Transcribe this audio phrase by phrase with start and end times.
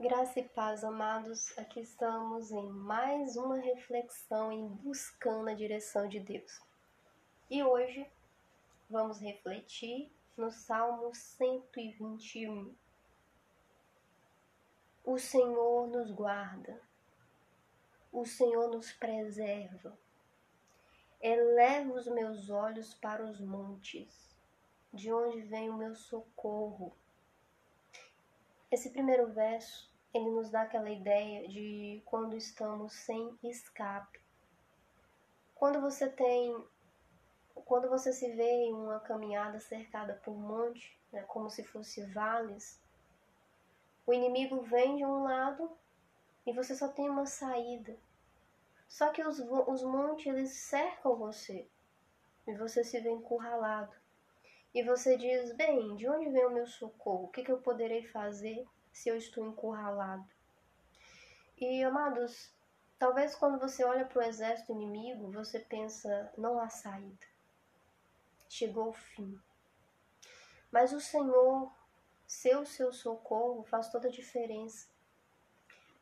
[0.00, 6.18] Graça e paz, amados, aqui estamos em mais uma reflexão em buscando a direção de
[6.18, 6.58] Deus.
[7.50, 8.10] E hoje
[8.88, 12.74] vamos refletir no Salmo 121.
[15.04, 16.80] O Senhor nos guarda,
[18.10, 19.98] o Senhor nos preserva.
[21.20, 24.34] Eleva os meus olhos para os montes,
[24.94, 26.96] de onde vem o meu socorro.
[28.70, 34.20] Esse primeiro verso ele nos dá aquela ideia de quando estamos sem escape.
[35.54, 36.64] Quando você tem
[37.64, 42.80] quando você se vê em uma caminhada cercada por monte, né, como se fosse vales,
[44.06, 45.70] o inimigo vem de um lado
[46.46, 47.96] e você só tem uma saída.
[48.88, 51.68] Só que os, os montes eles cercam você
[52.46, 53.99] e você se vê encurralado.
[54.74, 57.24] E você diz: Bem, de onde vem o meu socorro?
[57.24, 60.28] O que, que eu poderei fazer se eu estou encurralado.
[61.58, 62.52] E, amados,
[62.98, 67.26] talvez quando você olha para o exército inimigo, você pensa, não há saída.
[68.48, 69.40] Chegou o fim.
[70.72, 71.72] Mas o Senhor,
[72.26, 74.88] seu seu socorro, faz toda a diferença.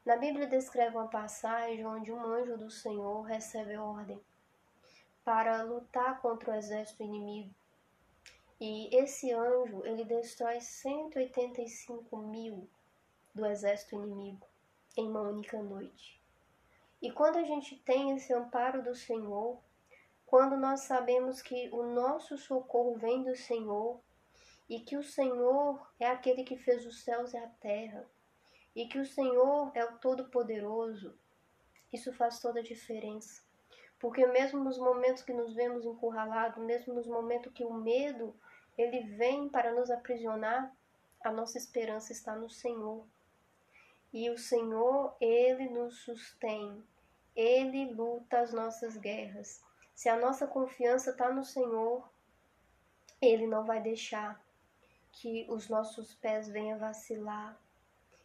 [0.04, 4.22] Na Bíblia descreve uma passagem onde um anjo do Senhor recebe ordem
[5.24, 7.54] para lutar contra o exército inimigo.
[8.60, 12.68] E esse anjo, ele destrói 185 mil
[13.32, 14.46] do exército inimigo
[14.96, 16.20] em uma única noite.
[17.00, 19.60] E quando a gente tem esse amparo do Senhor,
[20.26, 24.00] quando nós sabemos que o nosso socorro vem do Senhor
[24.68, 28.04] e que o Senhor é aquele que fez os céus e a terra
[28.74, 31.16] e que o Senhor é o Todo-Poderoso,
[31.92, 33.42] isso faz toda a diferença.
[33.98, 38.34] Porque mesmo nos momentos que nos vemos encurralados, mesmo nos momentos que o medo
[38.78, 40.72] ele vem para nos aprisionar,
[41.20, 43.04] a nossa esperança está no Senhor.
[44.12, 46.82] E o Senhor, Ele nos sustém,
[47.34, 49.60] Ele luta as nossas guerras.
[49.94, 52.08] Se a nossa confiança está no Senhor,
[53.20, 54.40] Ele não vai deixar
[55.10, 57.60] que os nossos pés venham vacilar.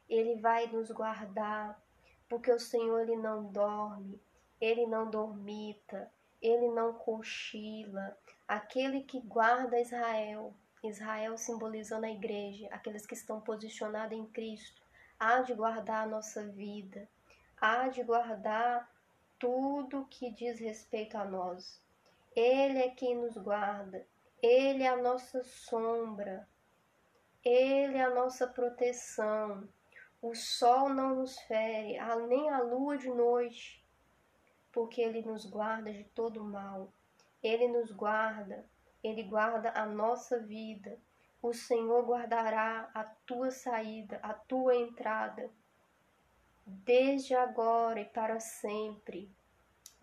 [0.08, 1.82] Ele vai nos guardar,
[2.30, 4.22] porque o Senhor ele não dorme,
[4.62, 6.12] ele não dormita,
[6.44, 8.18] ele não cochila.
[8.46, 14.82] Aquele que guarda Israel, Israel simbolizando a igreja, aqueles que estão posicionados em Cristo,
[15.18, 17.08] há de guardar a nossa vida,
[17.60, 18.92] há de guardar
[19.40, 21.82] tudo que diz respeito a nós.
[22.36, 24.06] Ele é quem nos guarda,
[24.42, 26.46] ele é a nossa sombra,
[27.44, 29.68] ele é a nossa proteção.
[30.22, 33.83] O sol não nos fere, nem a lua de noite,
[34.74, 36.92] porque ele nos guarda de todo mal.
[37.42, 38.66] Ele nos guarda,
[39.02, 41.00] ele guarda a nossa vida.
[41.42, 45.50] O Senhor guardará a tua saída, a tua entrada,
[46.66, 49.32] desde agora e para sempre.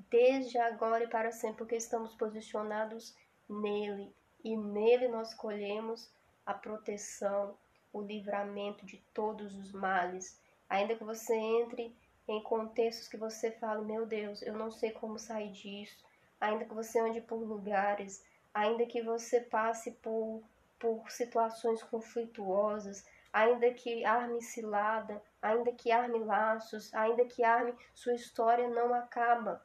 [0.09, 3.15] Desde agora e para sempre, porque estamos posicionados
[3.49, 6.11] nele e nele nós colhemos
[6.47, 7.59] a proteção,
[7.93, 10.41] o livramento de todos os males.
[10.69, 11.95] Ainda que você entre
[12.33, 16.05] em contextos que você fale, meu Deus, eu não sei como sair disso.
[16.41, 18.25] Ainda que você ande por lugares,
[18.55, 20.43] ainda que você passe por
[20.81, 28.15] por situações conflituosas, ainda que arme cilada, ainda que arme laços, ainda que arme, sua
[28.15, 29.63] história não acaba.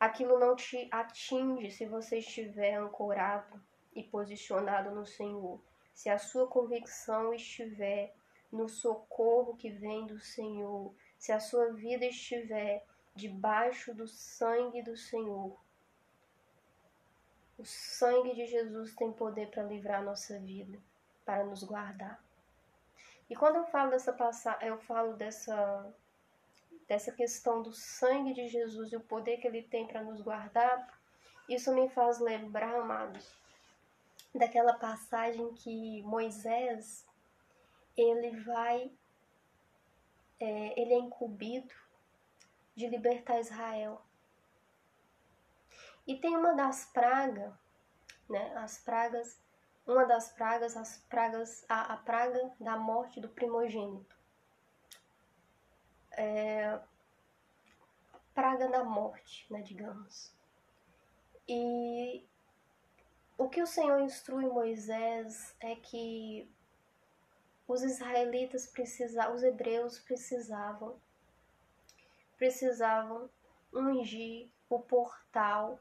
[0.00, 3.60] Aquilo não te atinge se você estiver ancorado
[3.94, 5.60] e posicionado no Senhor.
[5.92, 8.14] Se a sua convicção estiver
[8.50, 12.84] no socorro que vem do Senhor, se a sua vida estiver
[13.14, 15.58] debaixo do sangue do Senhor,
[17.58, 20.78] o sangue de Jesus tem poder para livrar a nossa vida,
[21.24, 22.22] para nos guardar.
[23.28, 25.92] E quando eu falo dessa passagem, eu falo dessa
[26.86, 30.98] dessa questão do sangue de Jesus e o poder que ele tem para nos guardar,
[31.46, 33.30] isso me faz lembrar, amados,
[34.34, 37.06] daquela passagem que Moisés
[37.94, 38.90] ele vai
[40.40, 41.74] é, ele é incumbido
[42.74, 44.02] de libertar Israel
[46.08, 47.52] e tem uma das pragas,
[48.30, 48.56] né?
[48.56, 49.38] As pragas,
[49.86, 54.16] uma das pragas, as pragas, a, a praga da morte do primogênito.
[56.12, 56.80] É,
[58.34, 60.34] praga da morte, né, digamos.
[61.46, 62.26] E
[63.36, 66.50] o que o Senhor instrui Moisés é que
[67.68, 70.98] os israelitas precisavam, os hebreus precisavam,
[72.38, 73.28] precisavam
[73.70, 75.78] ungir o portal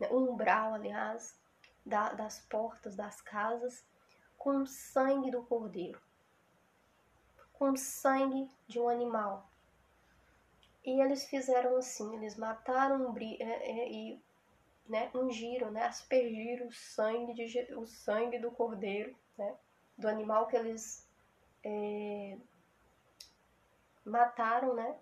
[0.00, 1.38] né, umbral, aliás,
[1.84, 3.84] da, das portas das casas
[4.38, 6.00] com o sangue do cordeiro.
[7.52, 9.48] com sangue de um animal.
[10.84, 14.22] E eles fizeram assim, eles mataram é, é, e
[14.86, 19.56] né, ungiram, né, aspergiram o sangue, de, o sangue do cordeiro, né,
[19.96, 21.05] do animal que eles
[21.66, 22.38] é,
[24.04, 24.96] mataram, né,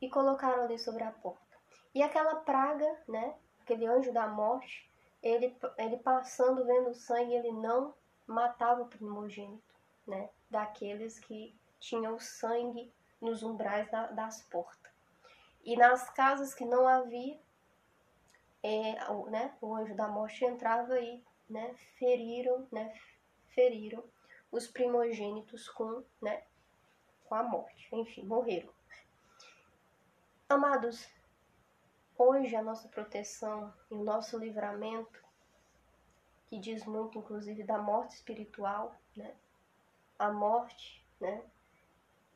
[0.00, 1.56] e colocaram ali sobre a porta.
[1.92, 4.88] E aquela praga, né, aquele anjo da morte,
[5.20, 7.92] ele, ele passando, vendo o sangue, ele não
[8.24, 9.74] matava o primogênito,
[10.06, 14.92] né, daqueles que tinham sangue nos umbrais da, das portas.
[15.64, 17.36] E nas casas que não havia,
[18.62, 21.20] é, o, né, o anjo da morte entrava e
[21.50, 22.94] né, feriram, né,
[23.48, 24.04] feriram
[24.50, 26.42] os primogênitos com, né,
[27.24, 27.88] com a morte.
[27.92, 28.68] Enfim, morreram.
[30.48, 31.08] Amados,
[32.16, 35.24] hoje a nossa proteção e o nosso livramento,
[36.48, 39.34] que diz muito inclusive da morte espiritual, né?
[40.18, 41.42] A morte, né?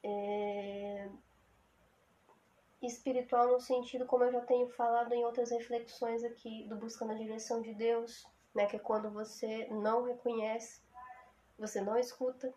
[0.03, 1.09] É,
[2.83, 7.17] espiritual no sentido, como eu já tenho falado em outras reflexões aqui, do buscando a
[7.17, 10.81] direção de Deus, né, que é quando você não reconhece,
[11.61, 12.53] você não escuta,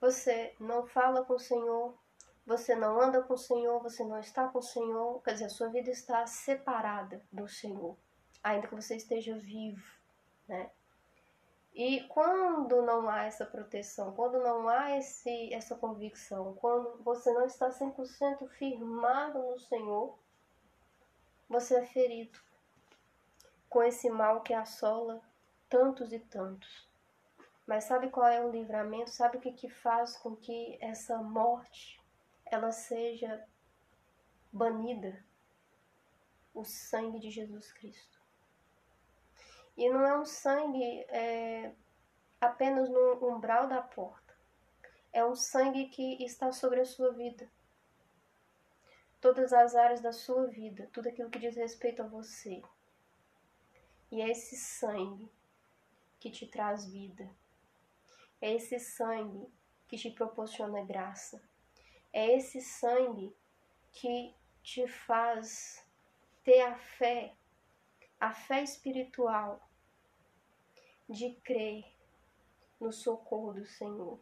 [0.00, 1.96] você não fala com o Senhor,
[2.44, 5.50] você não anda com o Senhor, você não está com o Senhor, quer dizer, a
[5.50, 7.96] sua vida está separada do Senhor,
[8.42, 9.82] ainda que você esteja vivo,
[10.48, 10.70] né?
[11.74, 17.44] E quando não há essa proteção, quando não há esse, essa convicção, quando você não
[17.46, 20.16] está 100% firmado no Senhor,
[21.48, 22.38] você é ferido
[23.68, 25.20] com esse mal que assola
[25.68, 26.88] tantos e tantos.
[27.66, 29.10] Mas sabe qual é o livramento?
[29.10, 32.00] Sabe o que, que faz com que essa morte
[32.44, 33.42] ela seja
[34.52, 35.24] banida?
[36.52, 38.22] O sangue de Jesus Cristo.
[39.76, 41.74] E não é um sangue é,
[42.40, 44.34] apenas no umbral da porta.
[45.12, 47.48] É um sangue que está sobre a sua vida.
[49.20, 52.62] Todas as áreas da sua vida, tudo aquilo que diz respeito a você.
[54.12, 55.28] E é esse sangue
[56.20, 57.28] que te traz vida.
[58.44, 59.50] É esse sangue
[59.88, 61.42] que te proporciona graça.
[62.12, 63.34] É esse sangue
[63.90, 65.82] que te faz
[66.42, 67.32] ter a fé
[68.20, 69.66] a fé espiritual
[71.08, 71.86] de crer
[72.78, 74.20] no socorro do Senhor.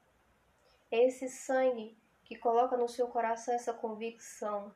[0.88, 4.72] É esse sangue que coloca no seu coração essa convicção,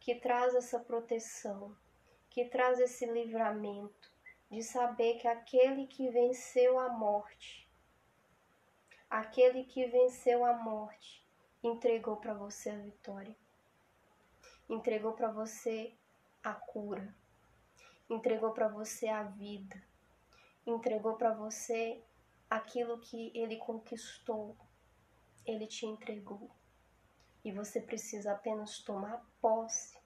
[0.00, 1.76] que traz essa proteção,
[2.28, 4.12] que traz esse livramento
[4.50, 7.63] de saber que aquele que venceu a morte,
[9.18, 11.26] aquele que venceu a morte,
[11.62, 13.36] entregou para você a vitória,
[14.68, 15.92] entregou para você
[16.42, 17.14] a cura
[18.08, 19.82] entregou para você a vida,
[20.66, 22.02] entregou para você
[22.48, 24.56] aquilo que ele conquistou,
[25.44, 26.50] ele te entregou.
[27.44, 29.98] E você precisa apenas tomar posse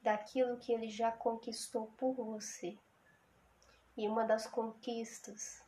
[0.00, 2.78] daquilo que ele já conquistou por você.
[3.96, 5.62] E uma das conquistas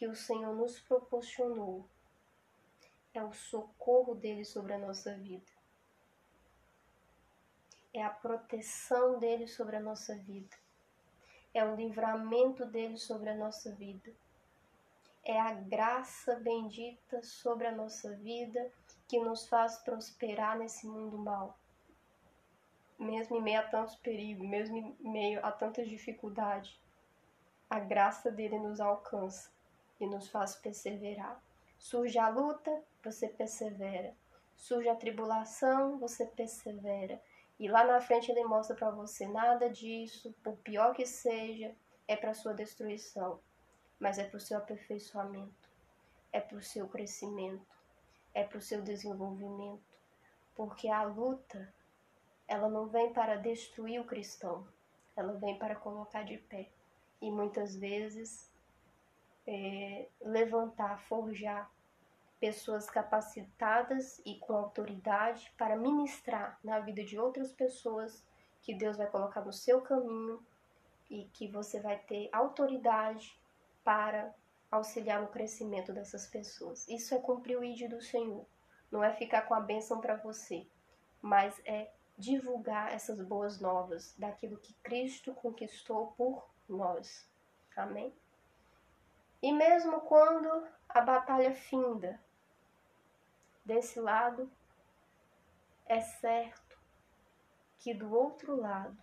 [0.00, 1.86] que o Senhor nos proporcionou.
[3.12, 5.52] É o socorro dele sobre a nossa vida.
[7.92, 10.56] É a proteção dele sobre a nossa vida,
[11.52, 14.10] é o livramento dele sobre a nossa vida,
[15.22, 18.72] é a graça bendita sobre a nossa vida
[19.06, 21.58] que nos faz prosperar nesse mundo mal.
[22.98, 26.80] Mesmo em meio a tantos perigos, mesmo em meio a tantas dificuldades,
[27.68, 29.50] a graça dele nos alcança
[30.00, 31.40] e nos faz perseverar.
[31.78, 34.14] Surge a luta, você persevera.
[34.56, 37.20] Surge a tribulação, você persevera.
[37.58, 41.76] E lá na frente ele mostra para você nada disso, por pior que seja,
[42.08, 43.38] é para sua destruição,
[43.98, 45.68] mas é para o seu aperfeiçoamento,
[46.32, 47.76] é para o seu crescimento,
[48.34, 49.84] é para o seu desenvolvimento,
[50.54, 51.72] porque a luta
[52.48, 54.66] ela não vem para destruir o cristão,
[55.14, 56.68] ela vem para colocar de pé
[57.20, 58.49] e muitas vezes
[59.46, 61.70] é, levantar, forjar
[62.38, 68.24] pessoas capacitadas e com autoridade para ministrar na vida de outras pessoas
[68.62, 70.42] que Deus vai colocar no seu caminho
[71.10, 73.38] e que você vai ter autoridade
[73.84, 74.34] para
[74.70, 76.88] auxiliar no crescimento dessas pessoas.
[76.88, 78.46] Isso é cumprir o ID do Senhor.
[78.90, 80.66] Não é ficar com a bênção para você,
[81.20, 87.28] mas é divulgar essas boas novas daquilo que Cristo conquistou por nós.
[87.76, 88.12] Amém?
[89.42, 92.20] E mesmo quando a batalha finda,
[93.64, 94.50] desse lado,
[95.86, 96.78] é certo
[97.78, 98.96] que do outro lado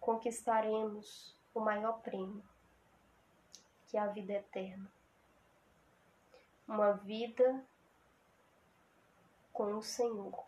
[0.00, 2.42] conquistaremos o maior prêmio,
[3.86, 4.90] que é a vida eterna.
[6.66, 7.64] uma vida
[9.52, 10.46] com o Senhor.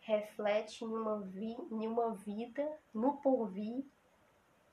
[0.00, 3.84] Reflete em uma, vi, em uma vida no porvir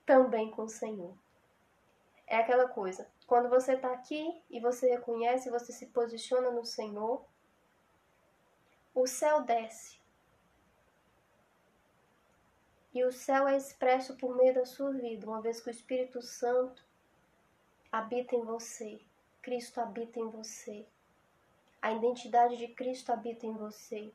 [0.04, 1.16] também com o Senhor.
[2.30, 7.24] É aquela coisa, quando você está aqui e você reconhece, você se posiciona no Senhor,
[8.94, 9.98] o céu desce.
[12.92, 16.20] E o céu é expresso por meio da sua vida, uma vez que o Espírito
[16.20, 16.84] Santo
[17.90, 19.00] habita em você,
[19.40, 20.86] Cristo habita em você,
[21.80, 24.12] a identidade de Cristo habita em você.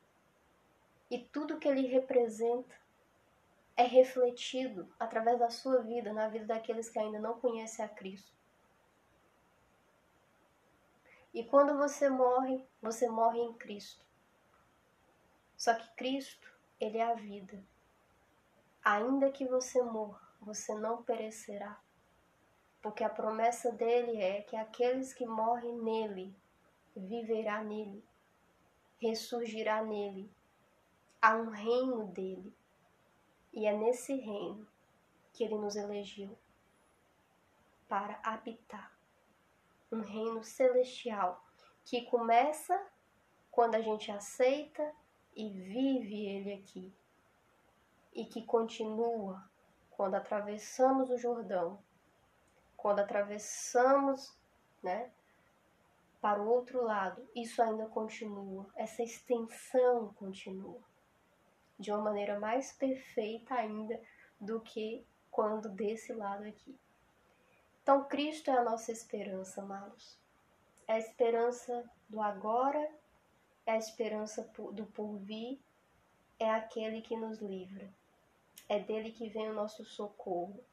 [1.10, 2.75] E tudo que ele representa
[3.75, 8.32] é refletido através da sua vida, na vida daqueles que ainda não conhecem a Cristo.
[11.34, 14.06] E quando você morre, você morre em Cristo.
[15.58, 17.63] Só que Cristo, ele é a vida.
[18.84, 21.80] Ainda que você morra, você não perecerá.
[22.82, 26.36] Porque a promessa dele é que aqueles que morrem nele
[26.96, 28.03] viverá nele,
[29.01, 30.30] ressurgirá nele.
[31.22, 32.53] Há um reino dele.
[33.53, 34.67] E é nesse reino
[35.31, 36.36] que ele nos elegeu
[37.88, 38.91] para habitar.
[39.91, 41.45] Um reino celestial
[41.86, 42.75] que começa
[43.51, 44.91] quando a gente aceita
[45.36, 46.91] e vive ele aqui.
[48.12, 49.48] E que continua
[49.91, 51.79] quando atravessamos o Jordão,
[52.75, 54.36] quando atravessamos,
[54.81, 55.12] né,
[56.19, 60.81] para o outro lado, isso ainda continua, essa extensão continua
[61.80, 64.00] de uma maneira mais perfeita ainda
[64.39, 66.77] do que quando desse lado aqui.
[67.82, 70.18] Então, Cristo é a nossa esperança, amados.
[70.88, 72.89] É a esperança do agora,
[73.65, 75.60] é a esperança do porvir,
[76.39, 77.89] é aquele que nos livra.
[78.70, 80.63] É dele que vem o nosso socorro.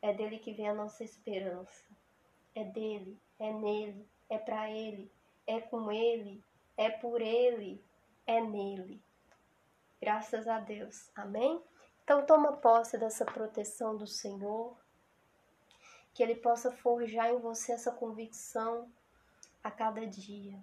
[0.00, 1.84] É dele que vem a nossa esperança.
[2.54, 5.10] É dele, é nele, é para Ele,
[5.46, 6.42] é com Ele,
[6.76, 7.82] é por Ele,
[8.26, 9.02] é nele.
[10.00, 11.10] Graças a Deus.
[11.14, 11.62] Amém?
[12.04, 14.76] Então toma posse dessa proteção do Senhor,
[16.14, 18.90] que Ele possa forjar em você essa convicção
[19.62, 20.58] a cada dia.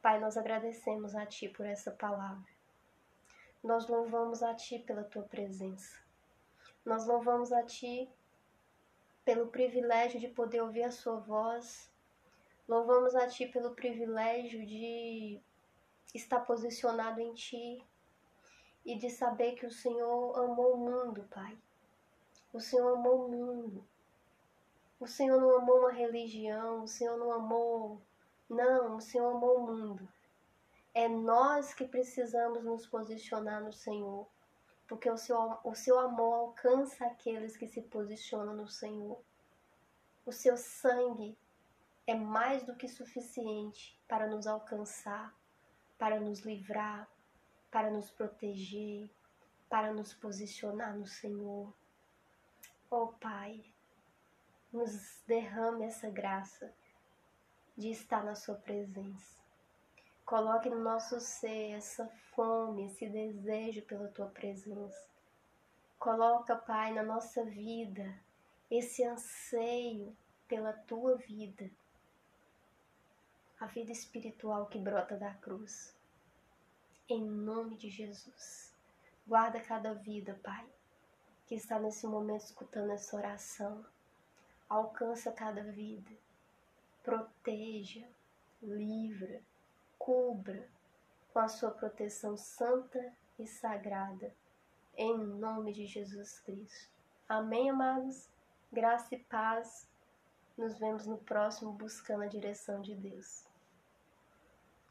[0.00, 2.50] Pai, nós agradecemos a Ti por essa palavra.
[3.62, 5.96] Nós louvamos a Ti pela Tua presença.
[6.84, 8.10] Nós louvamos a Ti
[9.24, 11.92] pelo privilégio de poder ouvir a Sua voz
[12.68, 15.40] Louvamos a Ti pelo privilégio de
[16.14, 17.84] estar posicionado em Ti
[18.84, 21.56] e de saber que o Senhor amou o mundo, Pai.
[22.52, 23.84] O Senhor amou o mundo.
[25.00, 28.00] O Senhor não amou uma religião, o Senhor não amou.
[28.48, 30.08] Não, o Senhor amou o mundo.
[30.94, 34.26] É nós que precisamos nos posicionar no Senhor,
[34.86, 39.18] porque o seu, o seu amor alcança aqueles que se posicionam no Senhor.
[40.26, 41.36] O seu sangue
[42.06, 45.34] é mais do que suficiente para nos alcançar,
[45.98, 47.08] para nos livrar,
[47.72, 49.10] para nos proteger,
[49.68, 51.74] para nos posicionar no Senhor.
[52.88, 53.64] Oh Pai,
[54.72, 56.72] nos derrame essa graça
[57.76, 59.42] de estar na Sua presença.
[60.24, 65.04] Coloque no nosso ser essa fome, esse desejo pela Tua presença.
[65.98, 68.14] Coloca, Pai, na nossa vida
[68.70, 71.68] esse anseio pela Tua vida
[73.62, 75.94] a vida espiritual que brota da cruz.
[77.14, 78.74] Em nome de Jesus.
[79.26, 80.66] Guarda cada vida, Pai,
[81.46, 83.84] que está nesse momento escutando essa oração.
[84.66, 86.10] Alcança cada vida.
[87.02, 88.08] Proteja,
[88.62, 89.42] livra,
[89.98, 90.66] cubra
[91.34, 94.34] com a sua proteção santa e sagrada.
[94.96, 96.90] Em nome de Jesus Cristo.
[97.28, 98.26] Amém, amados?
[98.72, 99.86] Graça e paz.
[100.56, 103.51] Nos vemos no próximo Buscando a Direção de Deus.